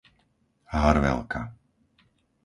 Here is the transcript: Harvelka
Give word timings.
Harvelka 0.71 1.41